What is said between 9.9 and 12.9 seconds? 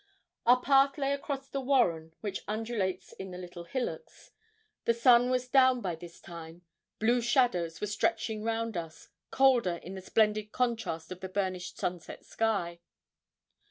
the splendid contrast of the burnished sunset sky.